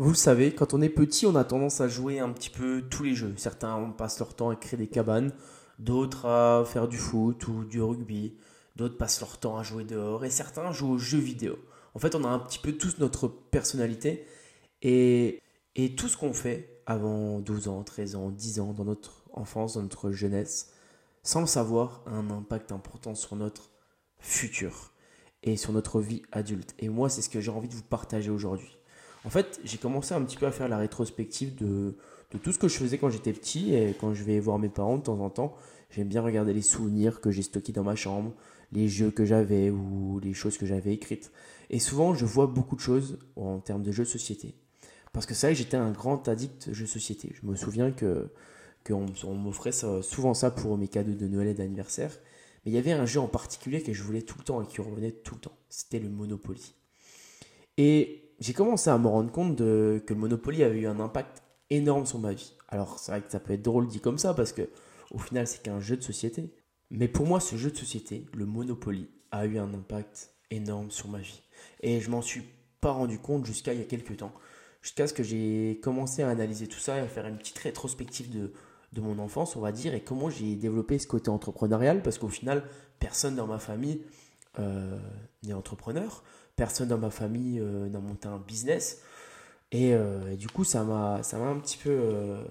Vous 0.00 0.10
le 0.10 0.14
savez, 0.14 0.54
quand 0.54 0.74
on 0.74 0.80
est 0.80 0.88
petit, 0.88 1.26
on 1.26 1.34
a 1.34 1.42
tendance 1.42 1.80
à 1.80 1.88
jouer 1.88 2.20
un 2.20 2.30
petit 2.30 2.50
peu 2.50 2.84
tous 2.88 3.02
les 3.02 3.16
jeux. 3.16 3.34
Certains 3.36 3.90
passent 3.98 4.20
leur 4.20 4.32
temps 4.32 4.48
à 4.48 4.54
créer 4.54 4.78
des 4.78 4.86
cabanes, 4.86 5.32
d'autres 5.80 6.26
à 6.26 6.64
faire 6.64 6.86
du 6.86 6.96
foot 6.96 7.48
ou 7.48 7.64
du 7.64 7.82
rugby, 7.82 8.36
d'autres 8.76 8.96
passent 8.96 9.18
leur 9.18 9.38
temps 9.38 9.58
à 9.58 9.64
jouer 9.64 9.82
dehors 9.82 10.24
et 10.24 10.30
certains 10.30 10.70
jouent 10.70 10.92
aux 10.92 10.98
jeux 10.98 11.18
vidéo. 11.18 11.58
En 11.94 11.98
fait, 11.98 12.14
on 12.14 12.22
a 12.22 12.28
un 12.28 12.38
petit 12.38 12.60
peu 12.60 12.72
tous 12.74 12.98
notre 12.98 13.26
personnalité 13.26 14.24
et, 14.82 15.42
et 15.74 15.96
tout 15.96 16.06
ce 16.06 16.16
qu'on 16.16 16.32
fait 16.32 16.80
avant 16.86 17.40
12 17.40 17.66
ans, 17.66 17.82
13 17.82 18.14
ans, 18.14 18.30
10 18.30 18.60
ans, 18.60 18.72
dans 18.74 18.84
notre 18.84 19.24
enfance, 19.32 19.74
dans 19.74 19.82
notre 19.82 20.12
jeunesse, 20.12 20.70
sans 21.24 21.40
le 21.40 21.48
savoir, 21.48 22.02
a 22.06 22.10
un 22.10 22.30
impact 22.30 22.70
important 22.70 23.16
sur 23.16 23.34
notre 23.34 23.72
futur 24.20 24.92
et 25.42 25.56
sur 25.56 25.72
notre 25.72 26.00
vie 26.00 26.22
adulte. 26.30 26.76
Et 26.78 26.88
moi, 26.88 27.08
c'est 27.08 27.22
ce 27.22 27.28
que 27.28 27.40
j'ai 27.40 27.50
envie 27.50 27.68
de 27.68 27.74
vous 27.74 27.82
partager 27.82 28.30
aujourd'hui. 28.30 28.77
En 29.28 29.30
fait, 29.30 29.60
j'ai 29.62 29.76
commencé 29.76 30.14
un 30.14 30.22
petit 30.22 30.38
peu 30.38 30.46
à 30.46 30.50
faire 30.50 30.68
la 30.68 30.78
rétrospective 30.78 31.54
de, 31.54 31.98
tout 32.42 32.50
ce 32.50 32.58
que 32.58 32.66
je 32.66 32.78
faisais 32.78 32.96
quand 32.96 33.10
j'étais 33.10 33.34
petit 33.34 33.74
et 33.74 33.94
quand 34.00 34.14
je 34.14 34.24
vais 34.24 34.40
voir 34.40 34.58
mes 34.58 34.70
parents 34.70 34.96
de 34.96 35.02
temps 35.02 35.20
en 35.20 35.28
temps. 35.28 35.54
J'aime 35.90 36.08
bien 36.08 36.22
regarder 36.22 36.54
les 36.54 36.62
souvenirs 36.62 37.20
que 37.20 37.30
j'ai 37.30 37.42
stockés 37.42 37.72
dans 37.72 37.84
ma 37.84 37.94
chambre, 37.94 38.32
les 38.72 38.88
jeux 38.88 39.10
que 39.10 39.26
j'avais 39.26 39.68
ou 39.68 40.18
les 40.20 40.32
choses 40.32 40.56
que 40.56 40.64
j'avais 40.64 40.94
écrites. 40.94 41.30
Et 41.68 41.78
souvent, 41.78 42.14
je 42.14 42.24
vois 42.24 42.46
beaucoup 42.46 42.74
de 42.74 42.80
choses 42.80 43.18
en 43.36 43.58
termes 43.58 43.82
de 43.82 43.92
jeux 43.92 44.04
de 44.04 44.08
société. 44.08 44.54
Parce 45.12 45.26
que 45.26 45.34
c'est 45.34 45.48
vrai 45.48 45.52
que 45.52 45.58
j'étais 45.58 45.76
un 45.76 45.90
grand 45.90 46.26
addict 46.26 46.72
jeux 46.72 46.86
de 46.86 46.90
société. 46.90 47.30
Je 47.34 47.46
me 47.46 47.54
souviens 47.54 47.90
que 47.90 48.30
qu'on 48.86 49.04
on, 49.24 49.34
m'offrait 49.34 49.72
souvent 49.72 50.32
ça 50.32 50.50
pour 50.50 50.78
mes 50.78 50.88
cadeaux 50.88 51.12
de 51.12 51.28
Noël 51.28 51.48
et 51.48 51.54
d'anniversaire. 51.54 52.18
Mais 52.64 52.70
il 52.70 52.74
y 52.74 52.78
avait 52.78 52.92
un 52.92 53.04
jeu 53.04 53.20
en 53.20 53.28
particulier 53.28 53.82
que 53.82 53.92
je 53.92 54.02
voulais 54.02 54.22
tout 54.22 54.38
le 54.38 54.44
temps 54.44 54.62
et 54.62 54.66
qui 54.66 54.80
revenait 54.80 55.12
tout 55.12 55.34
le 55.34 55.42
temps. 55.42 55.58
C'était 55.68 55.98
le 55.98 56.08
Monopoly. 56.08 56.72
Et 57.76 58.27
j'ai 58.38 58.52
commencé 58.52 58.90
à 58.90 58.98
me 58.98 59.08
rendre 59.08 59.30
compte 59.32 59.58
que 59.58 60.02
le 60.08 60.14
Monopoly 60.14 60.62
avait 60.62 60.80
eu 60.80 60.86
un 60.86 61.00
impact 61.00 61.42
énorme 61.70 62.06
sur 62.06 62.18
ma 62.18 62.32
vie. 62.32 62.54
Alors 62.68 62.98
c'est 62.98 63.12
vrai 63.12 63.22
que 63.22 63.30
ça 63.30 63.40
peut 63.40 63.52
être 63.52 63.62
drôle 63.62 63.88
dit 63.88 64.00
comme 64.00 64.18
ça 64.18 64.34
parce 64.34 64.52
que 64.52 64.68
au 65.10 65.18
final 65.18 65.46
c'est 65.46 65.62
qu'un 65.62 65.80
jeu 65.80 65.96
de 65.96 66.02
société. 66.02 66.52
Mais 66.90 67.08
pour 67.08 67.26
moi 67.26 67.40
ce 67.40 67.56
jeu 67.56 67.70
de 67.70 67.76
société, 67.76 68.26
le 68.34 68.46
Monopoly, 68.46 69.08
a 69.30 69.44
eu 69.46 69.58
un 69.58 69.74
impact 69.74 70.30
énorme 70.50 70.90
sur 70.90 71.08
ma 71.08 71.18
vie. 71.18 71.42
Et 71.80 72.00
je 72.00 72.10
m'en 72.10 72.22
suis 72.22 72.42
pas 72.80 72.92
rendu 72.92 73.18
compte 73.18 73.44
jusqu'à 73.44 73.74
il 73.74 73.80
y 73.80 73.82
a 73.82 73.86
quelques 73.86 74.16
temps. 74.16 74.32
Jusqu'à 74.80 75.06
ce 75.06 75.12
que 75.12 75.22
j'ai 75.22 75.80
commencé 75.82 76.22
à 76.22 76.30
analyser 76.30 76.66
tout 76.66 76.78
ça 76.78 76.96
et 76.96 77.00
à 77.00 77.08
faire 77.08 77.26
une 77.26 77.36
petite 77.36 77.58
rétrospective 77.58 78.30
de, 78.30 78.52
de 78.92 79.00
mon 79.00 79.18
enfance, 79.18 79.56
on 79.56 79.60
va 79.60 79.72
dire, 79.72 79.94
et 79.94 80.02
comment 80.02 80.30
j'ai 80.30 80.54
développé 80.54 80.98
ce 80.98 81.06
côté 81.06 81.30
entrepreneurial, 81.30 82.02
parce 82.02 82.18
qu'au 82.18 82.28
final, 82.28 82.62
personne 83.00 83.34
dans 83.34 83.46
ma 83.46 83.58
famille 83.58 84.02
euh, 84.58 84.98
n'est 85.42 85.52
entrepreneur 85.52 86.22
personne 86.58 86.88
dans 86.88 86.98
ma 86.98 87.10
famille 87.10 87.60
n'a 87.60 88.00
monté 88.00 88.28
un 88.28 88.38
business. 88.38 89.02
Euh, 89.74 90.32
et, 90.32 90.36
du 90.36 90.48
coup, 90.48 90.64
ça 90.64 90.84
m'a, 90.84 91.16
un 91.16 91.58
petit 91.60 91.78
peu 91.78 91.90
euh, 91.90 92.42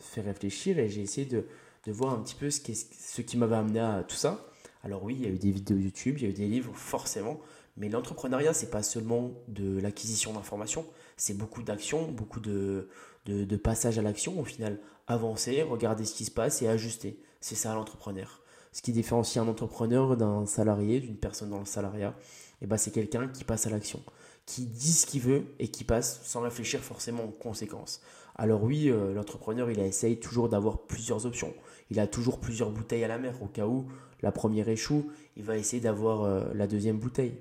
fait 0.00 0.20
réfléchir 0.20 0.78
et 0.78 0.88
j'ai 0.88 1.02
essayé 1.02 1.26
de, 1.26 1.44
voir 1.90 2.12
un 2.12 2.22
petit 2.22 2.34
peu 2.34 2.50
ce 2.50 2.60
qui, 2.60 3.36
m'avait 3.38 3.56
amené 3.56 3.80
à 3.80 4.04
tout 4.06 4.16
ça. 4.16 4.46
Alors 4.84 5.02
oui, 5.04 5.16
il 5.18 5.24
y 5.24 5.26
a 5.26 5.30
eu 5.30 5.38
des 5.38 5.50
vidéos 5.50 5.78
YouTube, 5.78 6.16
il 6.18 6.24
y 6.24 6.26
a 6.26 6.30
eu 6.30 6.34
des 6.34 6.46
livres, 6.46 6.72
forcément. 6.74 7.40
Mais 7.78 7.88
l'entrepreneuriat, 7.88 8.52
c'est 8.52 8.70
pas 8.70 8.82
seulement 8.82 9.32
de 9.48 9.80
l'acquisition 9.80 10.34
d'informations, 10.34 10.84
c'est 11.16 11.36
beaucoup 11.36 11.62
d'actions, 11.62 12.10
beaucoup 12.10 12.40
de, 12.40 12.88
de, 13.24 13.44
de 13.44 13.56
passage 13.56 13.98
à 13.98 14.02
l'action 14.02 14.38
au 14.38 14.44
final. 14.44 14.78
Avancer, 15.06 15.62
regarder 15.62 16.04
ce 16.04 16.12
qui 16.14 16.26
se 16.26 16.30
passe 16.30 16.60
et 16.60 16.68
ajuster. 16.68 17.18
C'est 17.40 17.54
ça 17.54 17.74
l'entrepreneur. 17.74 18.42
Ce 18.72 18.82
qui 18.82 18.92
différencie 18.92 19.42
un 19.42 19.48
entrepreneur 19.48 20.16
d'un 20.16 20.44
salarié, 20.44 21.00
d'une 21.00 21.16
personne 21.16 21.48
dans 21.48 21.60
le 21.60 21.64
salariat, 21.64 22.14
et 22.60 22.66
ben, 22.66 22.76
c'est 22.76 22.90
quelqu'un 22.90 23.28
qui 23.28 23.44
passe 23.44 23.66
à 23.66 23.70
l'action, 23.70 24.02
qui 24.46 24.66
dit 24.66 24.92
ce 24.92 25.06
qu'il 25.06 25.20
veut 25.20 25.44
et 25.58 25.68
qui 25.68 25.84
passe 25.84 26.20
sans 26.24 26.40
réfléchir 26.40 26.80
forcément 26.80 27.24
aux 27.24 27.30
conséquences. 27.30 28.00
Alors 28.36 28.62
oui, 28.62 28.88
euh, 28.88 29.12
l'entrepreneur, 29.14 29.70
il 29.70 29.80
essaye 29.80 30.18
toujours 30.18 30.48
d'avoir 30.48 30.78
plusieurs 30.78 31.26
options. 31.26 31.52
Il 31.90 31.98
a 31.98 32.06
toujours 32.06 32.40
plusieurs 32.40 32.70
bouteilles 32.70 33.04
à 33.04 33.08
la 33.08 33.18
mer. 33.18 33.42
Au 33.42 33.46
cas 33.46 33.66
où 33.66 33.86
la 34.22 34.32
première 34.32 34.68
échoue, 34.68 35.10
il 35.36 35.44
va 35.44 35.56
essayer 35.56 35.80
d'avoir 35.80 36.22
euh, 36.22 36.44
la 36.54 36.66
deuxième 36.66 36.98
bouteille. 36.98 37.34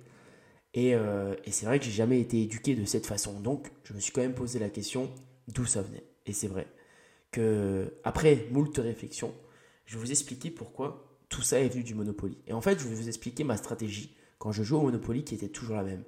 Et, 0.73 0.95
euh, 0.95 1.35
et 1.45 1.51
c'est 1.51 1.65
vrai 1.65 1.79
que 1.79 1.85
j'ai 1.85 1.91
jamais 1.91 2.19
été 2.19 2.41
éduqué 2.41 2.75
de 2.75 2.85
cette 2.85 3.05
façon. 3.05 3.39
Donc, 3.39 3.71
je 3.83 3.93
me 3.93 3.99
suis 3.99 4.11
quand 4.11 4.21
même 4.21 4.33
posé 4.33 4.59
la 4.59 4.69
question 4.69 5.09
d'où 5.47 5.65
ça 5.65 5.81
venait. 5.81 6.03
Et 6.25 6.33
c'est 6.33 6.47
vrai 6.47 6.67
que 7.31 7.93
après 8.03 8.47
moult 8.51 8.77
réflexions, 8.77 9.33
je 9.85 9.95
vais 9.95 10.01
vous 10.01 10.11
expliquer 10.11 10.49
pourquoi 10.51 11.07
tout 11.29 11.41
ça 11.41 11.59
est 11.59 11.69
venu 11.69 11.83
du 11.83 11.93
Monopoly. 11.93 12.37
Et 12.47 12.53
en 12.53 12.61
fait, 12.61 12.79
je 12.79 12.87
vais 12.87 12.95
vous 12.95 13.07
expliquer 13.07 13.43
ma 13.43 13.57
stratégie 13.57 14.15
quand 14.39 14.51
je 14.51 14.63
joue 14.63 14.77
au 14.77 14.81
Monopoly 14.81 15.23
qui 15.23 15.35
était 15.35 15.49
toujours 15.49 15.75
la 15.75 15.83
même. 15.83 16.03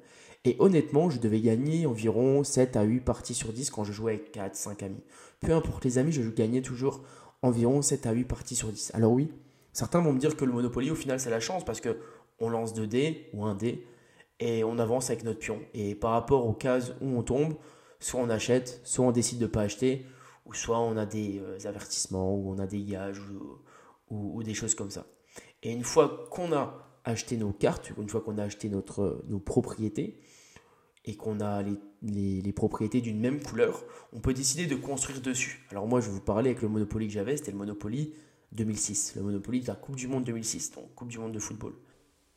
Et 0.45 0.55
honnêtement, 0.59 1.09
je 1.09 1.19
devais 1.19 1.41
gagner 1.41 1.85
environ 1.85 2.43
7 2.43 2.77
à 2.77 2.83
8 2.83 3.01
parties 3.01 3.33
sur 3.33 3.51
10 3.51 3.71
quand 3.71 3.83
je 3.83 3.91
jouais 3.91 4.13
avec 4.13 4.31
4, 4.31 4.55
5 4.55 4.83
amis. 4.83 5.03
Peu 5.41 5.53
importe 5.53 5.83
les 5.83 5.97
amis, 5.97 6.11
je 6.11 6.21
gagnais 6.29 6.61
toujours 6.61 7.01
environ 7.41 7.81
7 7.81 8.05
à 8.05 8.11
8 8.11 8.23
parties 8.25 8.55
sur 8.55 8.69
10. 8.69 8.91
Alors 8.93 9.11
oui, 9.11 9.33
certains 9.73 10.01
vont 10.01 10.13
me 10.13 10.19
dire 10.19 10.37
que 10.37 10.45
le 10.45 10.53
Monopoly, 10.53 10.91
au 10.91 10.95
final, 10.95 11.19
c'est 11.19 11.29
la 11.29 11.41
chance 11.41 11.65
parce 11.65 11.81
que 11.81 11.97
on 12.39 12.49
lance 12.49 12.73
2 12.73 12.87
dés 12.87 13.29
ou 13.33 13.45
1 13.45 13.55
dé 13.55 13.85
et 14.39 14.63
on 14.63 14.79
avance 14.79 15.09
avec 15.09 15.25
notre 15.25 15.39
pion. 15.39 15.59
Et 15.73 15.93
par 15.93 16.11
rapport 16.11 16.45
aux 16.45 16.53
cases 16.53 16.93
où 17.01 17.17
on 17.17 17.23
tombe, 17.23 17.55
soit 17.99 18.21
on 18.21 18.29
achète, 18.29 18.79
soit 18.85 19.05
on 19.05 19.11
décide 19.11 19.39
de 19.39 19.43
ne 19.43 19.49
pas 19.49 19.63
acheter, 19.63 20.05
ou 20.45 20.53
soit 20.53 20.79
on 20.79 20.95
a 20.95 21.05
des 21.05 21.39
euh, 21.39 21.67
avertissements, 21.67 22.33
ou 22.33 22.53
on 22.53 22.59
a 22.59 22.65
des 22.65 22.81
gages, 22.83 23.21
ou 24.09 24.41
des 24.41 24.53
choses 24.53 24.73
comme 24.73 24.89
ça. 24.89 25.05
Et 25.61 25.71
une 25.71 25.83
fois 25.83 26.25
qu'on 26.31 26.53
a 26.53 26.88
acheter 27.09 27.37
nos 27.37 27.51
cartes, 27.51 27.91
une 27.97 28.09
fois 28.09 28.21
qu'on 28.21 28.37
a 28.37 28.43
acheté 28.43 28.69
notre, 28.69 29.23
nos 29.27 29.39
propriétés 29.39 30.19
et 31.05 31.15
qu'on 31.15 31.39
a 31.39 31.63
les, 31.63 32.41
les, 32.41 32.53
propriétés 32.53 33.01
d'une 33.01 33.19
même 33.19 33.41
couleur, 33.41 33.83
on 34.13 34.19
peut 34.19 34.33
décider 34.33 34.67
de 34.67 34.75
construire 34.75 35.21
dessus. 35.21 35.65
Alors 35.71 35.87
moi, 35.87 36.01
je 36.01 36.09
vous 36.09 36.21
parler 36.21 36.51
avec 36.51 36.61
le 36.61 36.69
Monopoly 36.69 37.07
que 37.07 37.13
j'avais, 37.13 37.37
c'était 37.37 37.51
le 37.51 37.57
Monopoly 37.57 38.13
2006, 38.51 39.13
le 39.15 39.23
Monopoly 39.23 39.61
de 39.61 39.67
la 39.67 39.75
Coupe 39.75 39.95
du 39.95 40.07
Monde 40.07 40.23
2006, 40.23 40.71
donc 40.73 40.93
Coupe 40.95 41.09
du 41.09 41.19
Monde 41.19 41.31
de 41.31 41.39
football. 41.39 41.73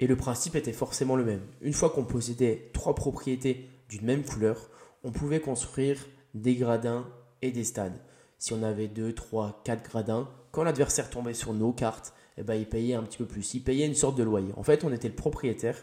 Et 0.01 0.07
le 0.07 0.17
principe 0.17 0.57
était 0.57 0.73
forcément 0.73 1.17
le 1.17 1.25
même. 1.25 1.43
Une 1.61 1.73
fois 1.73 1.91
qu'on 1.91 2.05
possédait 2.05 2.71
trois 2.73 2.95
propriétés 2.95 3.69
d'une 3.89 4.05
même 4.05 4.25
couleur, 4.25 4.71
on 5.05 5.13
pouvait 5.13 5.41
construire 5.41 5.99
des 6.35 6.57
gradins 6.57 7.07
et 7.43 7.53
des 7.53 7.65
stades. 7.65 8.01
Si 8.39 8.53
on 8.53 8.63
avait 8.63 8.89
2, 8.89 9.13
3, 9.13 9.63
4 9.65 9.85
gradins, 9.85 10.29
quand 10.51 10.65
l'adversaire 10.65 11.11
tombait 11.11 11.35
sur 11.35 11.53
nos 11.53 11.73
cartes, 11.73 12.13
eh 12.39 12.43
ben, 12.43 12.55
ils 12.55 12.69
payaient 12.69 12.95
un 12.95 13.03
petit 13.03 13.19
peu 13.19 13.27
plus. 13.27 13.55
Ils 13.55 13.63
payaient 13.63 13.87
une 13.87 13.95
sorte 13.95 14.17
de 14.17 14.23
loyer. 14.23 14.53
En 14.57 14.63
fait, 14.63 14.85
on 14.85 14.93
était 14.93 15.09
le 15.09 15.15
propriétaire 15.15 15.77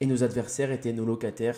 et 0.00 0.06
nos 0.06 0.22
adversaires 0.22 0.70
étaient 0.70 0.92
nos 0.92 1.04
locataires 1.04 1.56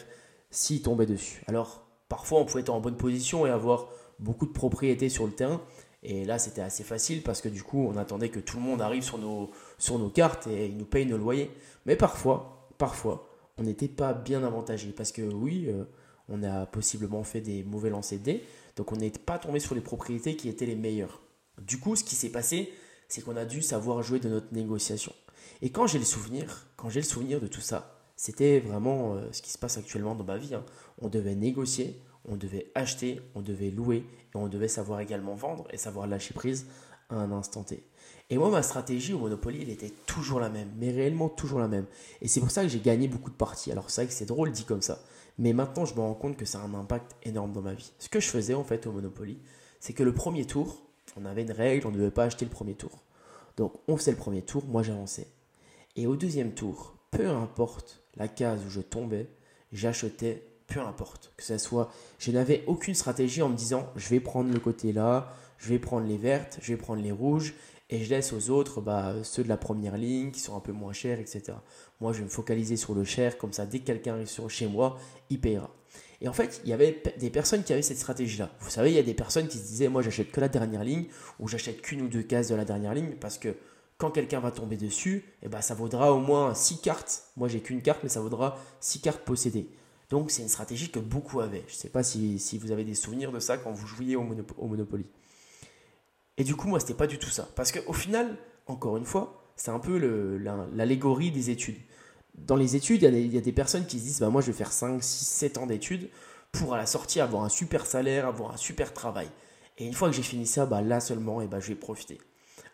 s'ils 0.51 0.83
tombaient 0.83 1.07
dessus. 1.07 1.43
Alors, 1.47 1.87
parfois, 2.09 2.41
on 2.41 2.45
pouvait 2.45 2.61
être 2.61 2.71
en 2.71 2.81
bonne 2.81 2.97
position 2.97 3.47
et 3.47 3.51
avoir 3.51 3.89
beaucoup 4.19 4.47
de 4.47 4.53
propriétés 4.53 5.09
sur 5.09 5.27
le 5.27 5.33
terrain. 5.33 5.61
Et 6.03 6.25
là, 6.25 6.39
c'était 6.39 6.61
assez 6.61 6.85
facile 6.85 7.23
parce 7.23 7.41
que 7.41 7.49
du 7.49 7.63
coup, 7.63 7.87
on 7.87 7.97
attendait 7.97 8.29
que 8.29 8.39
tout 8.39 8.59
le 8.59 8.63
monde 8.63 8.81
arrive 8.81 9.03
sur 9.03 9.19
nos, 9.19 9.51
sur 9.79 9.99
nos 9.99 10.09
cartes 10.09 10.47
et 10.47 10.67
ils 10.67 10.77
nous 10.77 10.85
payent 10.85 11.07
nos 11.07 11.19
loyers. 11.19 11.51
Mais 11.85 11.97
parfois, 11.97 12.69
parfois, 12.79 13.29
on 13.59 13.65
n'était 13.65 13.89
pas 13.89 14.13
bien 14.13 14.45
avantagé 14.45 14.93
parce 14.93 15.11
que 15.11 15.23
oui, 15.23 15.67
euh, 15.69 15.85
on 16.29 16.43
a 16.43 16.67
possiblement 16.67 17.25
fait 17.25 17.41
des 17.41 17.65
mauvais 17.65 17.91
lancers 17.91 18.19
de 18.19 18.25
dés. 18.25 18.45
Donc, 18.77 18.93
on 18.93 18.97
n'était 18.97 19.19
pas 19.19 19.39
tombé 19.39 19.59
sur 19.59 19.75
les 19.75 19.81
propriétés 19.81 20.37
qui 20.37 20.49
étaient 20.49 20.67
les 20.67 20.77
meilleures. 20.77 21.21
Du 21.61 21.81
coup, 21.81 21.97
ce 21.97 22.05
qui 22.05 22.15
s'est 22.15 22.31
passé, 22.31 22.73
c'est 23.09 23.23
qu'on 23.23 23.37
a 23.37 23.45
dû 23.45 23.63
savoir 23.63 24.03
jouer 24.03 24.21
de 24.21 24.29
notre 24.29 24.53
négociation. 24.53 25.13
Et 25.63 25.71
quand 25.71 25.87
j'ai 25.87 25.99
le 25.99 26.05
souvenir, 26.05 26.67
quand 26.77 26.91
j'ai 26.91 27.01
le 27.01 27.07
souvenir 27.07 27.41
de 27.41 27.47
tout 27.47 27.61
ça, 27.61 28.01
c'était 28.17 28.61
vraiment 28.61 29.15
euh, 29.15 29.29
ce 29.33 29.43
qui 29.43 29.51
se 29.51 29.59
passe 29.59 29.79
actuellement 29.79 30.15
dans 30.15 30.25
ma 30.25 30.37
vie. 30.37 30.55
Hein. 30.55 30.65
On 31.01 31.09
devait 31.09 31.35
négocier, 31.35 32.01
on 32.25 32.37
devait 32.37 32.71
acheter, 32.75 33.21
on 33.35 33.41
devait 33.41 33.71
louer 33.71 34.05
et 34.35 34.37
on 34.37 34.49
devait 34.49 34.69
savoir 34.69 35.01
également 35.01 35.35
vendre 35.35 35.67
et 35.71 35.77
savoir 35.77 36.07
lâcher 36.07 36.35
prise 36.35 36.67
à 37.11 37.17
un 37.17 37.33
instant 37.33 37.63
T. 37.63 37.85
Et 38.29 38.39
moi, 38.39 38.51
ma 38.51 38.63
stratégie 38.63 39.13
au 39.13 39.19
Monopoly, 39.19 39.63
elle 39.63 39.71
était 39.71 39.93
toujours 40.07 40.41
la 40.41 40.49
même, 40.49 40.71
mais 40.79 40.91
réellement 40.91 41.29
toujours 41.29 41.61
la 41.61 41.69
même. 41.69 41.87
Et 42.21 42.27
c'est 42.27 42.41
pour 42.41 42.51
ça 42.51 42.63
que 42.63 42.69
j'ai 42.69 42.81
gagné 42.81 43.07
beaucoup 43.07 43.31
de 43.31 43.37
parties. 43.37 43.71
Alors 43.71 43.89
c'est 43.89 44.03
vrai 44.03 44.09
que 44.09 44.15
c'est 44.15 44.27
drôle 44.27 44.51
dit 44.51 44.65
comme 44.65 44.83
ça, 44.83 45.01
mais 45.39 45.53
maintenant 45.53 45.85
je 45.85 45.95
me 45.95 46.01
rends 46.01 46.15
compte 46.15 46.37
que 46.37 46.45
ça 46.45 46.61
a 46.61 46.63
un 46.63 46.75
impact 46.75 47.15
énorme 47.23 47.53
dans 47.53 47.63
ma 47.63 47.75
vie. 47.75 47.93
Ce 47.99 48.09
que 48.09 48.19
je 48.19 48.29
faisais 48.29 48.55
en 48.55 48.65
fait 48.65 48.87
au 48.87 48.93
Monopoly, 48.93 49.39
c'est 49.79 49.93
que 49.93 50.03
le 50.03 50.13
premier 50.13 50.45
tour, 50.45 50.86
on 51.17 51.25
avait 51.25 51.43
une 51.43 51.53
règle, 51.53 51.87
on 51.87 51.91
ne 51.91 51.97
devait 51.97 52.11
pas 52.11 52.25
acheter 52.25 52.45
le 52.45 52.51
premier 52.51 52.75
tour. 52.75 52.91
Donc 53.57 53.73
on 53.89 53.97
faisait 53.97 54.13
le 54.13 54.17
premier 54.17 54.43
tour, 54.43 54.65
moi 54.67 54.83
j'avançais. 54.83 55.29
Et 55.97 56.07
au 56.07 56.17
deuxième 56.17 56.53
tour, 56.53 56.95
peu 57.11 57.29
importe 57.29 58.03
la 58.17 58.29
case 58.29 58.61
où 58.67 58.71
je 58.71 58.81
tombais, 58.81 59.29
j'achetais, 59.73 60.43
peu 60.67 60.81
importe. 60.81 61.33
Que 61.37 61.43
ce 61.43 61.59
soit, 61.59 61.91
je 62.19 62.31
n'avais 62.31 62.65
aucune 62.67 62.95
stratégie 62.95 63.43
en 63.43 63.49
me 63.49 63.57
disant 63.57 63.89
je 63.97 64.09
vais 64.09 64.21
prendre 64.21 64.53
le 64.53 64.61
côté 64.61 64.93
là, 64.93 65.33
je 65.59 65.69
vais 65.69 65.79
prendre 65.79 66.07
les 66.07 66.19
vertes, 66.19 66.59
je 66.61 66.73
vais 66.73 66.79
prendre 66.79 67.03
les 67.03 67.13
rouges, 67.13 67.55
et 67.89 68.03
je 68.03 68.11
laisse 68.11 68.33
aux 68.33 68.51
autres 68.51 68.81
bah, 68.81 69.15
ceux 69.23 69.45
de 69.45 69.49
la 69.49 69.57
première 69.57 69.97
ligne 69.97 70.33
qui 70.33 70.41
sont 70.41 70.57
un 70.57 70.61
peu 70.61 70.73
moins 70.73 70.93
chers, 70.93 71.21
etc. 71.21 71.53
Moi 72.01 72.13
je 72.13 72.19
vais 72.19 72.25
me 72.25 72.31
focaliser 72.31 72.77
sur 72.77 72.95
le 72.95 73.05
cher, 73.05 73.39
comme 73.39 73.53
ça 73.53 73.65
dès 73.65 73.79
que 73.79 73.85
quelqu'un 73.85 74.15
arrive 74.15 74.27
sur 74.27 74.51
chez 74.51 74.67
moi, 74.67 74.99
il 75.31 75.41
payera. 75.41 75.71
Et 76.21 76.29
en 76.29 76.33
fait, 76.33 76.61
il 76.65 76.71
y 76.71 76.73
avait 76.73 77.03
des 77.19 77.31
personnes 77.31 77.63
qui 77.63 77.73
avaient 77.73 77.83
cette 77.83 77.99
stratégie-là. 77.99 78.51
Vous 78.61 78.71
savez, 78.71 78.91
il 78.91 78.97
y 78.97 78.99
a 78.99 79.03
des 79.03 79.15
personnes 79.15 79.49
qui 79.49 79.59
se 79.59 79.65
disaient, 79.65 79.89
moi 79.89 80.03
j'achète 80.03 80.31
que 80.31 80.41
la 80.41 80.49
dernière 80.49 80.83
ligne, 80.83 81.07
ou 81.39 81.49
j'achète 81.49 81.83
qu'une 81.83 82.03
ou 82.03 82.09
deux 82.09 82.23
cases 82.23 82.49
de 82.49 82.55
la 82.55 82.65
dernière 82.65 82.95
ligne, 82.95 83.17
parce 83.21 83.39
que 83.39 83.55
quand 83.99 84.11
quelqu'un 84.11 84.41
va 84.41 84.51
tomber 84.51 84.77
dessus, 84.77 85.25
eh 85.43 85.49
ben, 85.49 85.61
ça 85.61 85.75
vaudra 85.75 86.13
au 86.13 86.19
moins 86.19 86.55
6 86.55 86.81
cartes. 86.81 87.25
Moi 87.37 87.49
j'ai 87.49 87.61
qu'une 87.61 87.83
carte, 87.83 88.01
mais 88.03 88.09
ça 88.09 88.21
vaudra 88.21 88.59
6 88.81 89.01
cartes 89.01 89.23
possédées. 89.23 89.69
Donc 90.11 90.31
c'est 90.31 90.43
une 90.43 90.49
stratégie 90.49 90.91
que 90.91 90.99
beaucoup 90.99 91.41
avaient. 91.41 91.65
Je 91.67 91.75
ne 91.75 91.79
sais 91.79 91.89
pas 91.89 92.03
si, 92.03 92.59
vous 92.59 92.73
avez 92.73 92.85
des 92.85 92.95
souvenirs 92.95 93.33
de 93.33 93.41
ça 93.41 93.59
quand 93.59 93.73
vous 93.73 93.87
jouiez 93.87 94.17
au, 94.17 94.23
Monopoly. 94.23 95.07
Et 96.39 96.45
du 96.45 96.55
coup, 96.55 96.69
moi, 96.69 96.79
ce 96.81 96.85
n'était 96.85 96.97
pas 96.97 97.07
du 97.07 97.19
tout 97.19 97.31
ça. 97.31 97.49
Parce 97.57 97.73
qu'au 97.73 97.95
final, 97.95 98.37
encore 98.67 98.99
une 98.99 99.07
fois, 99.07 99.53
c'est 99.57 99.71
un 99.71 99.79
peu 99.79 99.97
l'allégorie 100.75 101.31
des 101.31 101.51
études. 101.51 101.79
Dans 102.37 102.57
les 102.57 102.77
études, 102.77 103.03
il 103.03 103.35
y, 103.35 103.39
a 103.39 103.41
des 103.41 103.53
personnes 103.53 103.87
qui 103.87 103.99
se 103.99 104.05
disent 104.05 104.21
bah, 104.21 104.29
Moi, 104.29 104.43
je 104.43 104.49
vais 104.49 104.53
faire 104.53 104.73
5, 104.73 105.03
6, 105.03 105.25
7 105.25 105.59
ans 105.59 105.67
d'études 105.67 106.09
pour 106.53 106.75
à 106.75 106.77
la 106.77 106.87
sortie 106.87 107.21
avoir 107.21 107.45
un 107.45 107.49
super 107.49 107.87
salaire, 107.87 108.27
avoir 108.27 108.53
un 108.53 108.57
super 108.57 108.93
travail. 108.93 109.29
Et 109.79 109.87
une 109.87 109.93
fois 109.93 110.09
que 110.09 110.17
j'ai 110.17 110.23
fini 110.23 110.47
ça, 110.47 110.67
bah, 110.67 110.83
là 110.83 111.01
seulement, 111.01 111.41
et 111.41 111.45
eh 111.45 111.49
bah, 111.49 111.61
je 111.61 111.69
vais 111.69 111.75
profiter. 111.75 112.19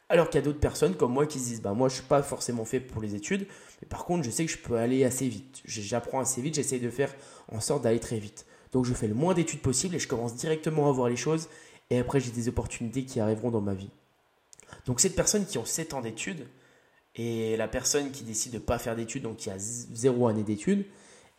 Alors 0.09 0.29
qu'il 0.29 0.39
y 0.41 0.43
a 0.43 0.45
d'autres 0.45 0.61
personnes 0.61 0.95
comme 0.95 1.13
moi 1.13 1.27
qui 1.27 1.39
se 1.39 1.45
disent 1.45 1.63
bah, 1.63 1.73
Moi, 1.73 1.89
je 1.89 1.95
ne 1.95 2.01
suis 2.01 2.09
pas 2.09 2.23
forcément 2.23 2.65
fait 2.65 2.81
pour 2.81 3.01
les 3.01 3.15
études, 3.15 3.47
mais 3.81 3.89
par 3.89 4.05
contre, 4.05 4.25
je 4.25 4.31
sais 4.31 4.45
que 4.45 4.53
je 4.53 4.59
peux 4.59 4.77
aller 4.77 5.05
assez 5.05 5.29
vite. 5.29 5.63
J'apprends 5.65 6.21
assez 6.21 6.43
vite, 6.43 6.55
j'essaye 6.55 6.81
de 6.81 6.91
faire 6.91 7.15
en 7.51 7.61
sorte 7.61 7.83
d'aller 7.83 8.01
très 8.01 8.19
vite. 8.19 8.47
Donc, 8.73 8.85
je 8.85 8.95
fais 8.95 9.09
le 9.09 9.15
moins 9.15 9.35
d'études 9.35 9.61
possible 9.61 9.95
et 9.95 9.99
je 9.99 10.09
commence 10.09 10.35
directement 10.35 10.89
à 10.89 10.93
voir 10.93 11.09
les 11.09 11.17
choses. 11.17 11.49
Et 11.91 11.99
après, 11.99 12.21
j'ai 12.21 12.31
des 12.31 12.49
opportunités 12.49 13.05
qui 13.05 13.21
arriveront 13.21 13.51
dans 13.51 13.61
ma 13.61 13.75
vie. 13.75 13.91
Donc, 14.87 15.01
cette 15.01 15.15
personne 15.15 15.47
qui 15.47 15.59
ont 15.59 15.65
7 15.65 15.95
ans 15.95 16.01
d'études, 16.01 16.47
et 17.15 17.57
la 17.57 17.69
personne 17.69 18.11
qui 18.11 18.25
décide 18.25 18.53
de 18.53 18.59
ne 18.59 18.63
pas 18.63 18.79
faire 18.79 18.97
d'études, 18.97 19.23
donc 19.23 19.37
qui 19.37 19.51
a 19.51 19.59
zéro 19.59 20.29
année 20.29 20.43
d'études, 20.43 20.81
et 20.81 20.87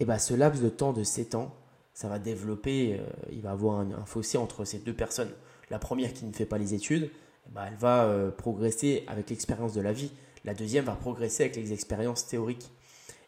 eh 0.01 0.05
ben 0.05 0.17
ce 0.17 0.33
laps 0.33 0.61
de 0.61 0.69
temps 0.69 0.93
de 0.93 1.03
7 1.03 1.35
ans, 1.35 1.55
ça 1.93 2.09
va 2.09 2.19
développer, 2.19 2.99
euh, 2.99 3.05
il 3.31 3.41
va 3.41 3.51
avoir 3.51 3.79
un, 3.79 4.05
fossé 4.05 4.37
entre 4.37 4.65
ces 4.65 4.79
deux 4.79 4.93
personnes. 4.93 5.31
La 5.69 5.79
première 5.79 6.13
qui 6.13 6.25
ne 6.25 6.33
fait 6.33 6.45
pas 6.45 6.57
les 6.57 6.73
études, 6.73 7.11
eh 7.47 7.51
ben 7.51 7.65
elle 7.67 7.77
va 7.77 8.05
euh, 8.05 8.31
progresser 8.31 9.03
avec 9.07 9.29
l'expérience 9.29 9.73
de 9.73 9.81
la 9.81 9.93
vie. 9.93 10.11
La 10.45 10.53
deuxième 10.53 10.85
va 10.85 10.93
progresser 10.93 11.43
avec 11.43 11.55
les 11.55 11.73
expériences 11.73 12.25
théoriques. 12.27 12.71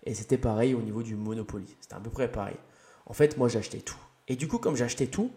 Et 0.04 0.14
c'était 0.14 0.38
pareil 0.38 0.74
au 0.74 0.82
niveau 0.82 1.04
du 1.04 1.16
Monopoly. 1.16 1.76
C'était 1.82 1.96
à 1.96 2.00
peu 2.00 2.10
près 2.10 2.32
pareil. 2.32 2.58
En 3.06 3.14
fait, 3.14 3.38
moi, 3.38 3.48
j'achetais 3.48 3.80
tout. 3.80 4.00
Et 4.28 4.36
du 4.36 4.48
coup, 4.48 4.58
comme 4.58 4.76
j'achetais 4.76 5.08
tout, 5.08 5.32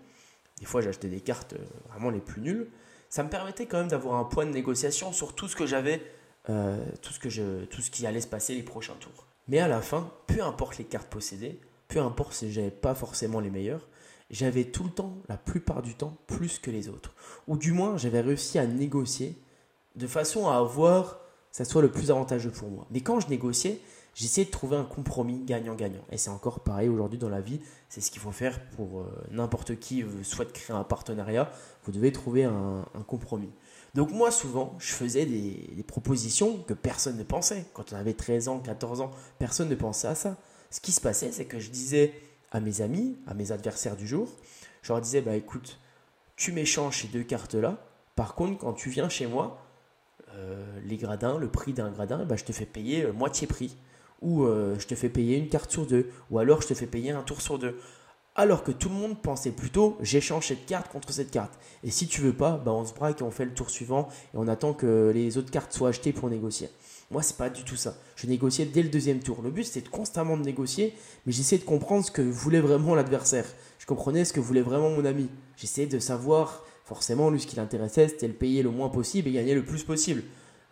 des 0.58 0.66
fois, 0.66 0.80
j'achetais 0.80 1.08
des 1.08 1.20
cartes 1.20 1.52
euh, 1.52 1.64
vraiment 1.90 2.10
les 2.10 2.20
plus 2.20 2.40
nulles, 2.40 2.68
ça 3.10 3.22
me 3.22 3.30
permettait 3.30 3.66
quand 3.66 3.78
même 3.78 3.88
d'avoir 3.88 4.18
un 4.18 4.24
point 4.24 4.44
de 4.44 4.50
négociation 4.50 5.12
sur 5.12 5.34
tout 5.34 5.48
ce 5.48 5.56
que 5.56 5.66
j'avais 5.66 6.02
euh, 6.48 6.78
tout, 7.02 7.12
ce 7.12 7.18
que 7.18 7.28
je, 7.28 7.64
tout 7.66 7.82
ce 7.82 7.90
qui 7.90 8.06
allait 8.06 8.20
se 8.20 8.26
passer 8.26 8.54
les 8.54 8.62
prochains 8.62 8.94
tours. 9.00 9.26
Mais 9.48 9.58
à 9.58 9.68
la 9.68 9.80
fin, 9.80 10.10
peu 10.26 10.42
importe 10.42 10.78
les 10.78 10.84
cartes 10.84 11.08
possédées, 11.08 11.60
peu 11.88 12.00
importe 12.00 12.32
si 12.34 12.52
j'avais 12.52 12.70
pas 12.70 12.94
forcément 12.94 13.40
les 13.40 13.50
meilleures, 13.50 13.86
j'avais 14.30 14.64
tout 14.64 14.84
le 14.84 14.90
temps, 14.90 15.16
la 15.28 15.36
plupart 15.36 15.82
du 15.82 15.94
temps, 15.94 16.16
plus 16.26 16.58
que 16.58 16.70
les 16.70 16.88
autres. 16.88 17.14
Ou 17.46 17.56
du 17.56 17.72
moins, 17.72 17.96
j'avais 17.96 18.20
réussi 18.20 18.58
à 18.58 18.66
négocier 18.66 19.36
de 19.96 20.06
façon 20.06 20.48
à 20.48 20.56
avoir 20.56 21.20
ça 21.50 21.64
soit 21.64 21.82
le 21.82 21.90
plus 21.90 22.10
avantageux 22.10 22.50
pour 22.50 22.68
moi. 22.68 22.86
Mais 22.90 23.00
quand 23.00 23.20
je 23.20 23.28
négociais, 23.28 23.80
j'essayais 24.14 24.44
de 24.44 24.50
trouver 24.50 24.76
un 24.76 24.84
compromis 24.84 25.44
gagnant-gagnant. 25.44 26.04
Et 26.12 26.18
c'est 26.18 26.30
encore 26.30 26.60
pareil 26.60 26.88
aujourd'hui 26.88 27.18
dans 27.18 27.30
la 27.30 27.40
vie, 27.40 27.60
c'est 27.88 28.00
ce 28.00 28.10
qu'il 28.10 28.20
faut 28.20 28.32
faire 28.32 28.60
pour 28.76 29.00
euh, 29.00 29.26
n'importe 29.30 29.78
qui 29.78 30.04
souhaite 30.22 30.52
créer 30.52 30.76
un 30.76 30.84
partenariat, 30.84 31.50
vous 31.84 31.92
devez 31.92 32.12
trouver 32.12 32.44
un 32.44 32.84
compromis. 33.06 33.50
Donc 33.98 34.12
moi, 34.12 34.30
souvent, 34.30 34.76
je 34.78 34.92
faisais 34.92 35.26
des, 35.26 35.82
propositions 35.82 36.58
que 36.58 36.72
personne 36.72 37.16
ne 37.16 37.24
pensait. 37.24 37.64
Quand 37.74 37.92
on 37.92 37.96
avait 37.96 38.12
13 38.12 38.46
ans, 38.46 38.60
14 38.60 39.00
ans, 39.00 39.10
personne 39.40 39.68
ne 39.68 39.74
pensait 39.74 40.06
à 40.06 40.14
ça. 40.14 40.36
Ce 40.70 40.80
qui 40.80 40.92
se 40.92 41.00
passait, 41.00 41.32
c'est 41.32 41.46
que 41.46 41.58
je 41.58 41.68
disais 41.68 42.12
à 42.52 42.60
mes 42.60 42.80
amis, 42.80 43.16
à 43.26 43.34
mes 43.34 43.50
adversaires 43.50 43.96
du 43.96 44.06
jour, 44.06 44.28
je 44.82 44.92
leur 44.92 45.00
disais, 45.00 45.20
bah 45.20 45.34
écoute, 45.34 45.80
tu 46.36 46.52
m'échanges 46.52 47.02
ces 47.02 47.08
deux 47.08 47.24
cartes-là. 47.24 47.76
Par 48.14 48.36
contre, 48.36 48.58
quand 48.58 48.72
tu 48.72 48.88
viens 48.88 49.08
chez 49.08 49.26
moi, 49.26 49.66
euh, 50.36 50.64
les 50.84 50.96
gradins, 50.96 51.36
le 51.36 51.48
prix 51.48 51.72
d'un 51.72 51.90
gradin, 51.90 52.24
bah, 52.24 52.36
je 52.36 52.44
te 52.44 52.52
fais 52.52 52.66
payer 52.66 53.06
euh, 53.06 53.12
moitié 53.12 53.48
prix. 53.48 53.76
Ou 54.22 54.44
euh, 54.44 54.78
je 54.78 54.86
te 54.86 54.94
fais 54.94 55.08
payer 55.08 55.38
une 55.38 55.48
carte 55.48 55.72
sur 55.72 55.86
deux. 55.86 56.08
Ou 56.30 56.38
alors 56.38 56.62
je 56.62 56.68
te 56.68 56.74
fais 56.74 56.86
payer 56.86 57.10
un 57.10 57.22
tour 57.22 57.40
sur 57.40 57.58
deux 57.58 57.76
alors 58.38 58.62
que 58.62 58.70
tout 58.70 58.88
le 58.88 58.94
monde 58.94 59.20
pensait 59.20 59.50
plutôt 59.50 59.98
j'échange 60.00 60.46
cette 60.46 60.64
carte 60.64 60.88
contre 60.92 61.12
cette 61.12 61.32
carte. 61.32 61.58
Et 61.82 61.90
si 61.90 62.06
tu 62.06 62.20
veux 62.20 62.32
pas, 62.32 62.56
bah 62.56 62.72
on 62.72 62.84
se 62.84 62.94
braque 62.94 63.20
et 63.20 63.24
on 63.24 63.32
fait 63.32 63.44
le 63.44 63.52
tour 63.52 63.68
suivant 63.68 64.08
et 64.32 64.36
on 64.36 64.46
attend 64.46 64.72
que 64.72 65.10
les 65.12 65.36
autres 65.36 65.50
cartes 65.50 65.72
soient 65.72 65.88
achetées 65.88 66.12
pour 66.12 66.30
négocier. 66.30 66.70
Moi, 67.10 67.22
c'est 67.22 67.36
pas 67.36 67.50
du 67.50 67.64
tout 67.64 67.74
ça. 67.74 67.96
Je 68.14 68.28
négociais 68.28 68.66
dès 68.66 68.82
le 68.82 68.90
deuxième 68.90 69.18
tour. 69.18 69.42
Le 69.42 69.50
but, 69.50 69.64
c'était 69.64 69.88
constamment 69.88 70.36
de 70.36 70.44
négocier, 70.44 70.94
mais 71.26 71.32
j'essayais 71.32 71.60
de 71.60 71.66
comprendre 71.66 72.04
ce 72.04 72.12
que 72.12 72.22
voulait 72.22 72.60
vraiment 72.60 72.94
l'adversaire. 72.94 73.46
Je 73.78 73.86
comprenais 73.86 74.24
ce 74.24 74.32
que 74.32 74.40
voulait 74.40 74.62
vraiment 74.62 74.90
mon 74.90 75.04
ami. 75.04 75.28
J'essayais 75.56 75.86
de 75.88 75.98
savoir, 75.98 76.64
forcément, 76.84 77.30
lui, 77.30 77.40
ce 77.40 77.46
qui 77.46 77.56
l'intéressait, 77.56 78.08
c'était 78.08 78.28
le 78.28 78.34
payer 78.34 78.62
le 78.62 78.70
moins 78.70 78.90
possible 78.90 79.28
et 79.28 79.32
gagner 79.32 79.54
le 79.54 79.64
plus 79.64 79.82
possible. 79.84 80.22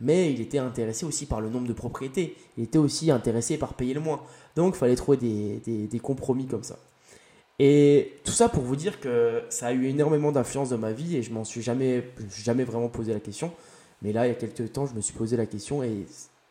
Mais 0.01 0.31
il 0.31 0.43
était 0.43 0.59
intéressé 0.59 1.07
aussi 1.07 1.25
par 1.25 1.41
le 1.41 1.49
nombre 1.49 1.67
de 1.67 1.73
propriétés. 1.73 2.37
Il 2.59 2.65
était 2.65 2.79
aussi 2.79 3.11
intéressé 3.11 3.57
par 3.57 3.73
payer 3.75 3.95
le 3.95 4.01
moins. 4.01 4.21
Donc, 4.57 4.75
il 4.77 4.79
fallait 4.79 4.95
trouver 4.95 5.17
des 5.17 6.01
compromis 6.01 6.47
comme 6.47 6.63
ça. 6.63 6.79
Et 7.59 8.13
tout 8.25 8.33
ça 8.33 8.49
pour 8.49 8.63
vous 8.63 8.77
dire 8.77 9.01
que 9.01 9.43
ça 9.49 9.69
a 9.69 9.73
eu 9.73 9.87
énormément 9.87 10.31
d'influence 10.31 10.71
dans 10.71 10.79
ma 10.79 10.93
vie 10.93 11.17
et 11.17 11.23
je 11.23 11.33
m'en 11.33 11.45
suis 11.45 11.63
jamais, 11.63 12.05
jamais 12.29 12.65
vraiment 12.65 12.89
posé 12.89 13.15
la 13.15 13.21
question. 13.21 13.53
Mais 14.03 14.13
là, 14.13 14.27
il 14.27 14.29
y 14.29 14.33
a 14.33 14.35
quelques 14.35 14.73
temps, 14.73 14.87
je 14.87 14.95
me 14.95 15.01
suis 15.01 15.15
posé 15.15 15.37
la 15.37 15.47
question 15.47 15.83
et 15.83 16.07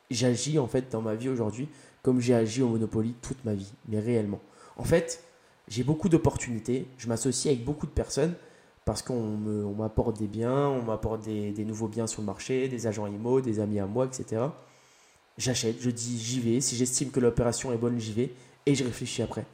j'agis 0.10 0.57
en 0.57 0.68
fait 0.68 0.92
dans 0.92 1.02
ma 1.02 1.16
vie 1.16 1.30
aujourd'hui 1.30 1.68
comme 2.02 2.22
j'ai 2.22 2.36
agi 2.36 2.62
au 2.62 2.68
Monopoly 2.68 3.16
toute 3.22 3.44
ma 3.46 3.54
vie, 3.54 3.72
mais 3.88 4.00
réellement. 4.00 4.40
En 4.78 4.84
fait, 4.84 5.24
j'ai 5.68 5.84
beaucoup 5.84 6.10
d'opportunités, 6.10 6.86
je 7.00 7.08
m'associe 7.08 7.51
avec 7.51 7.66
beaucoup 7.66 7.88
de 7.88 7.92
personnes 7.92 8.36
parce 8.86 9.01
qu'on 9.01 9.38
m'apporte 9.75 10.19
des 10.19 10.28
biens, 10.28 10.68
on 10.68 10.84
m'apporte 10.84 11.24
des, 11.24 11.51
des, 11.51 11.66
nouveaux 11.66 11.88
biens 11.88 12.06
sur 12.06 12.22
le 12.22 12.28
marché, 12.28 12.68
des 12.68 12.86
agents 12.86 13.08
IMO, 13.08 13.42
des 13.42 13.60
amis 13.60 13.80
à 13.80 13.88
moi, 13.88 14.06
etc. 14.06 14.44
J'achète, 15.40 15.78
je 15.80 15.90
dis 15.90 16.19
j'y 16.19 16.40
vais, 16.40 16.62
si 16.62 16.75
j'estime 16.75 17.10
que 17.10 17.19
l'opération 17.19 17.74
est 17.74 17.78
bonne, 17.78 18.00
j'y 18.00 18.13
vais 18.13 18.31
et 18.68 18.75
je 18.75 18.84
réfléchis 18.84 19.24
après 19.24 19.46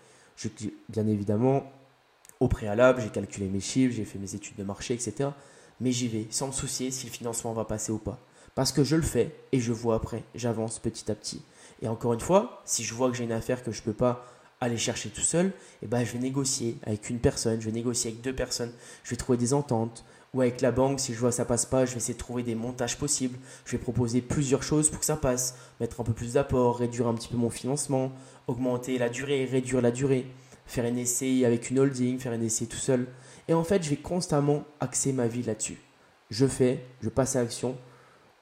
bien 0.90 1.08
évidemment, 1.08 1.64
au 2.40 2.48
préalable, 2.48 3.02
j'ai 3.02 3.10
calculé 3.10 3.48
mes 3.48 3.60
chiffres, 3.60 3.96
j'ai 3.96 4.06
fait 4.06 4.20
mes 4.20 4.36
études 4.36 4.56
de 4.56 4.64
marché, 4.64 4.94
etc. 4.94 5.30
Mais 5.80 5.92
j'y 5.92 6.08
vais 6.08 6.28
sans 6.30 6.48
me 6.48 6.52
soucier 6.52 6.92
si 6.92 7.06
le 7.06 7.12
financement 7.12 7.54
va 7.54 7.66
passer 7.66 7.92
ou 7.92 7.98
pas. 7.98 8.20
Parce 8.56 8.72
que 8.72 8.84
je 8.84 8.96
le 8.96 9.02
fais 9.02 9.36
et 9.52 9.60
je 9.60 9.72
vois 9.72 9.96
après, 9.96 10.24
j'avance 10.36 10.80
petit 10.80 11.10
à 11.12 11.16
petit. 11.16 11.42
Et 11.82 11.88
encore 11.88 12.14
une 12.14 12.20
fois, 12.20 12.62
si 12.66 12.84
je 12.84 12.94
vois 12.94 13.10
que 13.10 13.18
j'ai 13.18 13.24
une 13.24 13.32
affaire 13.32 13.64
que 13.64 13.72
je 13.72 13.80
ne 13.82 13.86
peux 13.86 13.94
pas 13.94 14.26
aller 14.60 14.78
chercher 14.78 15.10
tout 15.10 15.22
seul, 15.22 15.52
eh 15.82 15.88
ben, 15.88 16.04
je 16.04 16.12
vais 16.14 16.20
négocier 16.20 16.78
avec 16.84 17.10
une 17.10 17.20
personne, 17.20 17.60
je 17.60 17.66
vais 17.66 17.72
négocier 17.72 18.12
avec 18.12 18.22
deux 18.22 18.36
personnes, 18.36 18.72
je 19.04 19.10
vais 19.10 19.16
trouver 19.16 19.38
des 19.38 19.54
ententes. 19.54 20.06
Ou 20.34 20.42
avec 20.42 20.62
la 20.62 20.72
banque, 20.72 21.02
si 21.02 21.14
je 21.14 21.20
vois 21.20 21.30
que 21.30 21.36
ça 21.36 21.44
passe 21.44 21.66
pas, 21.66 21.86
je 21.86 21.92
vais 21.92 21.98
essayer 21.98 22.14
de 22.14 22.20
trouver 22.20 22.42
des 22.44 22.56
montages 22.56 22.98
possibles. 22.98 23.38
Je 23.66 23.74
vais 23.74 23.78
proposer 23.78 24.22
plusieurs 24.22 24.64
choses 24.64 24.90
pour 24.90 25.02
que 25.02 25.06
ça 25.06 25.18
passe. 25.18 25.56
Mettre 25.82 26.00
un 26.00 26.06
peu 26.06 26.14
plus 26.14 26.34
d'apport, 26.34 26.78
réduire 26.78 27.08
un 27.08 27.14
petit 27.14 27.28
peu 27.28 27.36
mon 27.36 27.50
financement, 27.50 28.14
augmenter 28.48 28.98
la 28.98 29.10
durée, 29.10 29.44
réduire 29.44 29.82
la 29.82 29.92
durée, 29.92 30.26
faire 30.66 30.86
un 30.86 30.96
essai 30.96 31.44
avec 31.44 31.70
une 31.70 31.80
holding, 31.80 32.18
faire 32.18 32.32
un 32.32 32.40
essai 32.40 32.66
tout 32.66 32.78
seul. 32.78 33.08
Et 33.50 33.54
en 33.54 33.66
fait, 33.66 33.84
je 33.84 33.90
vais 33.90 33.98
constamment 33.98 34.64
axer 34.80 35.12
ma 35.12 35.28
vie 35.28 35.44
là-dessus. 35.44 35.82
Je 36.30 36.48
fais, 36.48 36.86
je 37.02 37.10
passe 37.10 37.36
à 37.36 37.42
l'action. 37.42 37.76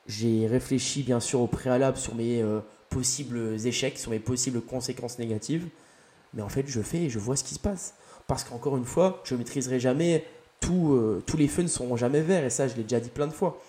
J'ai 0.06 0.46
réfléchi 0.46 1.02
bien 1.02 1.20
sûr 1.20 1.42
au 1.42 1.48
préalable 1.48 1.98
sur 1.98 2.14
mes 2.14 2.44
euh, 2.44 2.60
possibles 2.92 3.58
échecs, 3.66 3.98
sur 3.98 4.12
mes 4.12 4.20
possibles 4.20 4.62
conséquences 4.62 5.18
négatives. 5.18 5.68
Mais 6.36 6.44
en 6.44 6.50
fait, 6.50 6.68
je 6.68 6.82
fais 6.82 7.06
et 7.06 7.10
je 7.10 7.18
vois 7.18 7.36
ce 7.36 7.44
qui 7.44 7.56
se 7.56 7.60
passe. 7.60 7.96
Parce 8.28 8.44
qu'encore 8.44 8.78
une 8.78 8.86
fois, 8.86 9.22
je 9.24 9.34
ne 9.34 9.40
maîtriserai 9.40 9.80
jamais 9.80 10.24
euh, 10.72 11.24
tous 11.26 11.38
les 11.38 11.48
feux 11.48 11.64
ne 11.64 11.68
seront 11.68 11.96
jamais 11.96 12.22
verts. 12.22 12.46
Et 12.46 12.50
ça, 12.50 12.68
je 12.68 12.76
l'ai 12.76 12.84
déjà 12.84 13.00
dit 13.00 13.10
plein 13.10 13.28
de 13.28 13.34
fois. 13.34 13.62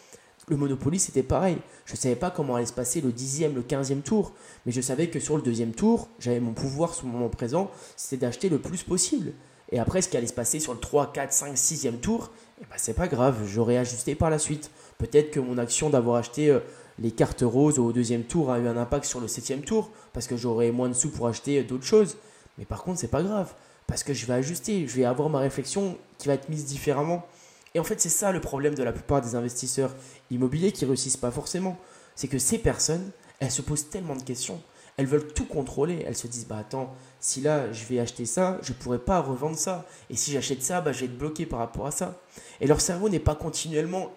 Le 0.49 0.56
Monopoly, 0.56 0.99
c'était 0.99 1.23
pareil. 1.23 1.59
Je 1.87 1.92
ne 1.92 1.97
savais 1.97 2.16
pas 2.16 2.30
comment 2.30 2.56
allait 2.56 2.66
se 2.66 2.73
passer 2.73 3.00
le 3.00 3.12
dixième, 3.12 3.54
le 3.54 3.62
quinzième 3.62 4.02
tour, 4.02 4.32
mais 4.66 4.73
je 4.73 4.80
savais 4.80 5.09
que 5.09 5.20
sur 5.20 5.37
le 5.37 5.42
deuxième 5.42 5.73
tour, 5.73 6.09
j'avais 6.18 6.40
mon 6.40 6.52
pouvoir 6.52 6.94
sur 6.94 7.06
le 7.06 7.12
moment 7.12 7.28
présent, 7.28 7.70
c'était 7.97 8.26
d'acheter 8.26 8.49
le 8.49 8.59
plus 8.59 8.82
possible. 8.82 9.32
Et 9.70 9.78
après, 9.78 10.02
ce 10.02 10.09
qui 10.09 10.16
allait 10.16 10.26
se 10.26 10.32
passer 10.32 10.59
sur 10.59 10.73
le 10.73 10.80
3, 10.80 11.12
4, 11.12 11.32
5, 11.32 11.54
6e 11.54 12.00
tour, 12.00 12.30
eh 12.61 12.64
ben, 12.64 12.76
c'est 12.76 12.94
pas 12.94 13.06
grave, 13.06 13.47
j'aurais 13.47 13.76
ajusté 13.76 14.16
par 14.16 14.30
la 14.30 14.38
suite. 14.38 14.70
Peut-être 14.99 15.30
que 15.30 15.38
mon 15.38 15.56
action 15.59 15.88
d'avoir 15.88 16.16
acheté 16.16 16.50
euh, 16.50 16.59
les 16.99 17.12
cartes 17.12 17.42
roses 17.47 17.78
au 17.78 17.92
deuxième 17.92 18.25
tour 18.25 18.50
a 18.50 18.59
eu 18.59 18.66
un 18.66 18.76
impact 18.76 19.04
sur 19.04 19.20
le 19.20 19.28
septième 19.28 19.62
tour, 19.62 19.90
parce 20.12 20.26
que 20.26 20.37
j'aurais 20.37 20.73
moins 20.73 20.88
de 20.88 20.94
sous 20.94 21.11
pour 21.11 21.28
acheter 21.28 21.61
euh, 21.61 21.62
d'autres 21.62 21.85
choses. 21.85 22.16
Mais 22.59 22.64
par 22.64 22.82
contre, 22.82 22.99
c'est 22.99 23.09
pas 23.09 23.23
grave, 23.23 23.54
parce 23.90 24.04
que 24.04 24.14
je 24.14 24.25
vais 24.25 24.35
ajuster, 24.35 24.87
je 24.87 24.97
vais 24.97 25.04
avoir 25.04 25.28
ma 25.28 25.40
réflexion 25.40 25.99
qui 26.16 26.28
va 26.28 26.35
être 26.35 26.49
mise 26.49 26.64
différemment. 26.64 27.26
Et 27.75 27.80
en 27.80 27.85
fait, 27.85 28.00
c'est 28.00 28.09
ça 28.09 28.30
le 28.30 28.40
problème 28.40 28.75
de 28.76 28.85
la 28.85 28.92
plupart 28.92 29.20
des 29.20 29.35
investisseurs 29.35 29.94
immobiliers 30.30 30.70
qui 30.70 30.85
réussissent 30.85 31.16
pas 31.16 31.32
forcément. 31.32 31.76
C'est 32.14 32.28
que 32.28 32.38
ces 32.38 32.59
personnes, 32.59 33.11
elles 33.40 33.50
se 33.50 33.62
posent 33.62 33.90
tellement 33.90 34.14
de 34.14 34.23
questions. 34.23 34.62
Elles 34.97 35.06
veulent 35.06 35.32
tout 35.32 35.44
contrôler. 35.44 36.04
Elles 36.06 36.16
se 36.16 36.28
disent, 36.28 36.47
bah 36.47 36.59
attends, 36.61 36.94
si 37.18 37.40
là 37.40 37.73
je 37.73 37.85
vais 37.87 37.99
acheter 37.99 38.26
ça, 38.26 38.59
je 38.62 38.73
ne 38.73 38.76
pourrai 38.78 39.00
pas 39.00 39.20
revendre 39.20 39.59
ça. 39.59 39.87
Et 40.09 40.14
si 40.14 40.30
j'achète 40.30 40.62
ça, 40.62 40.80
bah, 40.80 40.92
je 40.92 41.00
vais 41.00 41.06
être 41.06 41.18
bloqué 41.18 41.44
par 41.44 41.59
rapport 41.59 41.87
à 41.87 41.90
ça. 41.90 42.20
Et 42.61 42.68
leur 42.68 42.80
cerveau 42.80 43.09
n'est 43.09 43.18
pas 43.18 43.35
continuellement 43.35 44.12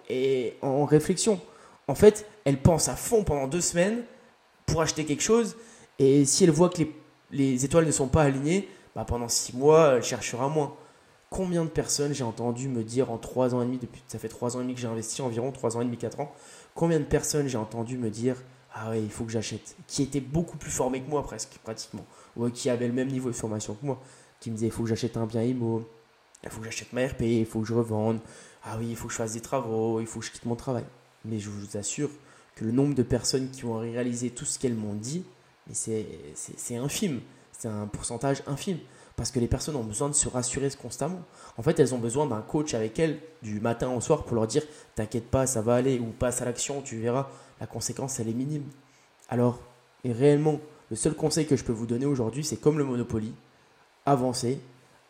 en 0.61 0.85
réflexion. 0.85 1.41
En 1.87 1.95
fait, 1.95 2.27
elles 2.45 2.61
pensent 2.61 2.89
à 2.89 2.95
fond 2.95 3.23
pendant 3.23 3.47
deux 3.47 3.61
semaines 3.61 4.03
pour 4.67 4.81
acheter 4.81 5.03
quelque 5.05 5.23
chose. 5.23 5.55
Et 5.97 6.25
si 6.25 6.43
elles 6.43 6.51
voient 6.51 6.69
que 6.69 6.83
les 7.31 7.65
étoiles 7.65 7.87
ne 7.87 7.91
sont 7.91 8.07
pas 8.07 8.21
alignées, 8.23 8.69
bah 8.95 9.05
pendant 9.05 9.27
six 9.27 9.55
mois, 9.55 9.95
elles 9.95 10.03
chercheront 10.03 10.49
moins. 10.49 10.75
Combien 11.29 11.63
de 11.63 11.69
personnes 11.69 12.13
j'ai 12.13 12.23
entendu 12.23 12.67
me 12.67 12.83
dire 12.83 13.09
en 13.09 13.17
3 13.17 13.55
ans 13.55 13.61
et 13.61 13.65
demi, 13.65 13.79
depuis 13.79 14.03
ça 14.07 14.19
fait 14.19 14.29
3 14.29 14.55
ans 14.55 14.59
et 14.59 14.63
demi 14.63 14.75
que 14.75 14.81
j'ai 14.81 14.87
investi 14.87 15.21
environ, 15.21 15.51
3 15.51 15.77
ans 15.77 15.81
et 15.81 15.85
demi, 15.85 15.97
4 15.97 16.19
ans, 16.19 16.31
combien 16.75 16.99
de 16.99 17.05
personnes 17.05 17.47
j'ai 17.47 17.57
entendu 17.57 17.97
me 17.97 18.11
dire 18.11 18.35
Ah 18.73 18.91
ouais, 18.91 19.01
il 19.01 19.09
faut 19.09 19.23
que 19.23 19.31
j'achète, 19.31 19.75
qui 19.87 20.03
étaient 20.03 20.21
beaucoup 20.21 20.57
plus 20.57 20.69
formés 20.69 21.01
que 21.01 21.09
moi 21.09 21.23
presque, 21.23 21.57
pratiquement, 21.63 22.05
ou 22.37 22.49
qui 22.49 22.69
avaient 22.69 22.87
le 22.87 22.93
même 22.93 23.07
niveau 23.07 23.29
de 23.29 23.35
formation 23.35 23.73
que 23.73 23.85
moi. 23.85 23.99
qui 24.39 24.51
me 24.51 24.55
disaient 24.55 24.67
il 24.67 24.71
faut 24.71 24.83
que 24.83 24.89
j'achète 24.89 25.17
un 25.17 25.25
bien 25.25 25.41
IMO, 25.41 25.87
il 26.43 26.49
faut 26.49 26.59
que 26.59 26.65
j'achète 26.65 26.93
ma 26.93 27.05
RP, 27.07 27.21
il 27.21 27.45
faut 27.47 27.61
que 27.61 27.67
je 27.67 27.73
revende, 27.73 28.19
ah 28.63 28.77
oui, 28.77 28.87
il 28.89 28.95
faut 28.95 29.07
que 29.07 29.13
je 29.13 29.17
fasse 29.17 29.33
des 29.33 29.41
travaux, 29.41 29.99
il 30.01 30.07
faut 30.07 30.19
que 30.19 30.25
je 30.25 30.31
quitte 30.31 30.45
mon 30.45 30.55
travail. 30.55 30.85
Mais 31.25 31.39
je 31.39 31.49
vous 31.49 31.77
assure 31.77 32.09
que 32.55 32.65
le 32.65 32.71
nombre 32.71 32.93
de 32.95 33.03
personnes 33.03 33.49
qui 33.49 33.65
ont 33.65 33.77
réalisé 33.77 34.29
tout 34.29 34.45
ce 34.45 34.59
qu'elles 34.59 34.75
m'ont 34.75 34.93
dit, 34.93 35.25
c'est 35.71 36.75
infime. 36.75 37.21
C'est 37.63 37.69
un 37.69 37.87
pourcentage 37.87 38.43
infime. 38.45 38.77
Parce 39.15 39.31
que 39.31 39.39
les 39.39 39.47
personnes 39.47 39.77
ont 39.77 39.85
besoin 39.85 40.09
de 40.09 40.13
se 40.13 40.27
rassurer 40.27 40.67
constamment. 40.71 41.21
En 41.57 41.63
fait, 41.63 41.79
elles 41.79 41.95
ont 41.95 41.97
besoin 41.97 42.25
d'un 42.25 42.41
coach 42.41 42.73
avec 42.73 42.99
elles 42.99 43.19
du 43.41 43.61
matin 43.61 43.89
au 43.89 44.01
soir 44.01 44.25
pour 44.25 44.35
leur 44.35 44.47
dire 44.47 44.63
T'inquiète 44.95 45.31
pas, 45.31 45.47
ça 45.47 45.61
va 45.61 45.75
aller, 45.75 45.97
ou 45.97 46.07
passe 46.07 46.41
à 46.41 46.45
l'action, 46.45 46.81
tu 46.81 46.97
verras. 46.97 47.29
La 47.61 47.65
conséquence, 47.65 48.19
elle 48.19 48.27
est 48.27 48.33
minime. 48.33 48.65
Alors, 49.29 49.61
et 50.03 50.11
réellement, 50.11 50.59
le 50.89 50.97
seul 50.97 51.13
conseil 51.13 51.45
que 51.45 51.55
je 51.55 51.63
peux 51.63 51.71
vous 51.71 51.85
donner 51.85 52.05
aujourd'hui, 52.05 52.43
c'est 52.43 52.57
comme 52.57 52.77
le 52.77 52.83
Monopoly 52.83 53.33
avancez, 54.05 54.59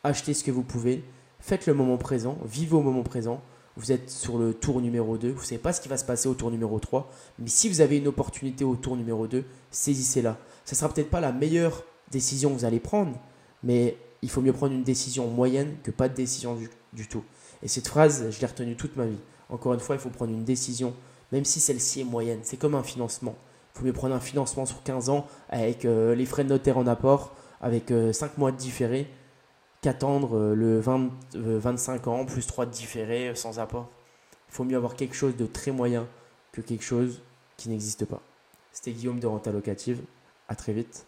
achetez 0.04 0.36
ce 0.36 0.44
que 0.44 0.52
vous 0.52 0.62
pouvez, 0.62 1.04
faites 1.40 1.66
le 1.66 1.74
moment 1.74 1.98
présent, 1.98 2.38
vivez 2.46 2.76
au 2.76 2.82
moment 2.82 3.02
présent. 3.02 3.42
Vous 3.78 3.92
êtes 3.92 4.12
sur 4.12 4.38
le 4.38 4.54
tour 4.54 4.80
numéro 4.80 5.18
2, 5.18 5.32
vous 5.32 5.42
ne 5.42 5.44
savez 5.44 5.58
pas 5.58 5.74
ce 5.74 5.82
qui 5.82 5.90
va 5.90 5.98
se 5.98 6.06
passer 6.06 6.30
au 6.30 6.36
tour 6.36 6.52
numéro 6.52 6.78
3, 6.78 7.10
mais 7.40 7.50
si 7.50 7.68
vous 7.68 7.82
avez 7.82 7.98
une 7.98 8.08
opportunité 8.08 8.64
au 8.64 8.76
tour 8.76 8.96
numéro 8.96 9.26
2, 9.26 9.44
saisissez-la. 9.72 10.38
Ce 10.66 10.76
ne 10.76 10.78
sera 10.78 10.94
peut-être 10.94 11.10
pas 11.10 11.20
la 11.20 11.32
meilleure 11.32 11.84
décision 12.14 12.50
que 12.50 12.56
vous 12.56 12.66
allez 12.66 12.80
prendre, 12.80 13.18
mais 13.64 13.98
il 14.22 14.30
faut 14.30 14.42
mieux 14.42 14.54
prendre 14.54 14.74
une 14.74 14.84
décision 14.84 15.28
moyenne 15.28 15.76
que 15.84 15.92
pas 15.92 16.08
de 16.08 16.16
décision 16.16 16.58
du, 16.94 17.08
tout. 17.08 17.24
Et 17.62 17.68
cette 17.68 17.88
phrase, 17.88 18.30
je 18.30 18.40
l'ai 18.40 18.48
retenue 18.48 18.76
toute 18.76 18.96
ma 18.96 19.06
vie. 19.06 19.20
Encore 19.50 19.74
une 19.74 19.82
fois, 19.82 19.96
il 19.96 20.02
faut 20.02 20.10
prendre 20.10 20.32
une 20.32 20.46
décision, 20.46 20.94
même 21.32 21.44
si 21.44 21.60
celle-ci 21.60 22.02
est 22.02 22.06
moyenne. 22.06 22.40
C'est 22.44 22.58
comme 22.58 22.76
un 22.76 22.84
financement. 22.84 23.36
Il 23.76 23.80
faut 23.80 23.86
mieux 23.86 23.94
prendre 23.94 24.16
un 24.16 24.22
financement 24.22 24.66
sur 24.66 24.82
15 24.84 25.10
ans 25.10 25.28
avec 25.50 25.84
euh, 25.84 26.16
les 26.16 26.26
frais 26.26 26.46
de 26.46 26.50
notaire 26.50 26.78
en 26.78 26.88
apport, 26.88 27.36
avec 27.60 27.90
5 27.90 27.92
euh, 27.92 28.30
mois 28.38 28.52
de 28.52 28.58
différé, 28.58 29.08
qu'attendre 29.82 30.38
euh, 30.38 30.56
le 30.56 30.80
25 30.80 32.08
ans 32.08 32.26
plus 32.26 32.48
3 32.48 32.68
de 32.68 32.72
différé 32.72 33.36
sans 33.36 33.60
apport. 33.60 33.90
Il 34.50 34.56
faut 34.56 34.64
mieux 34.64 34.78
avoir 34.78 34.96
quelque 34.96 35.16
chose 35.16 35.36
de 35.36 35.46
très 35.46 35.72
moyen 35.72 36.08
que 36.54 36.62
quelque 36.62 36.84
chose 36.84 37.22
qui 37.58 37.70
n'existe 37.70 38.06
pas. 38.06 38.22
C'était 38.72 38.92
Guillaume 38.92 39.20
de 39.20 39.28
Renta 39.28 39.52
Locative. 39.52 40.02
À 40.48 40.56
très 40.56 40.74
vite. 40.74 41.06